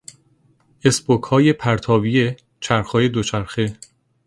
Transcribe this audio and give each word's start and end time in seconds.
اسپوکهای 0.83 1.53
پرتاوی 1.53 2.35
چرخهای 2.59 3.09
دوچرخه 3.09 3.77